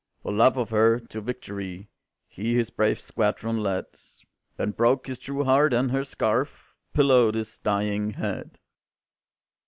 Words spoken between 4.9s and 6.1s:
his true heart, and her